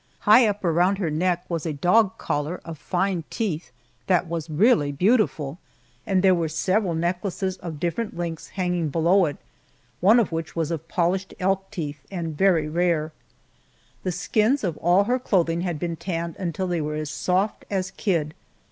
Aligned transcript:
High 0.21 0.47
up 0.47 0.65
around 0.65 0.97
her 0.97 1.11
neck 1.11 1.45
was 1.47 1.63
a 1.63 1.73
dog 1.73 2.17
collar 2.17 2.59
of 2.65 2.79
fine 2.79 3.23
teeth 3.29 3.71
that 4.07 4.25
was 4.27 4.49
really 4.49 4.91
beautiful, 4.91 5.59
and 6.07 6.23
there 6.23 6.33
were 6.33 6.49
several 6.49 6.95
necklaces 6.95 7.57
of 7.57 7.79
different 7.79 8.17
lengths 8.17 8.47
hanging 8.47 8.89
below 8.89 9.25
it, 9.27 9.37
one 9.99 10.19
of 10.19 10.31
which 10.31 10.55
was 10.55 10.71
of 10.71 10.87
polished 10.87 11.35
elk 11.39 11.69
teeth 11.69 12.01
and 12.09 12.35
very 12.35 12.67
rare. 12.67 13.11
The 14.01 14.11
skins 14.11 14.63
of 14.63 14.75
all 14.77 15.03
her 15.03 15.19
clothing 15.19 15.61
had 15.61 15.77
been 15.77 15.97
tanned 15.97 16.35
until 16.39 16.65
they 16.65 16.81
were 16.81 16.95
as 16.95 17.11
soft 17.11 17.63
as 17.69 17.91
kid. 17.91 18.33